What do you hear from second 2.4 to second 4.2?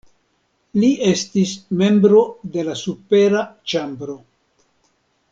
de la supera ĉambro.